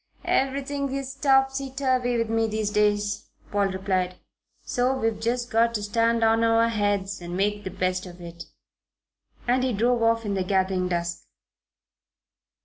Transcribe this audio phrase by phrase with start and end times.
[0.25, 4.15] "Everything is topsy turvy with me, these days," Paul replied:
[4.63, 8.45] "so we've just got to stand on our heads and make the best of it."
[9.47, 11.27] And he drove off in the gathering dusk.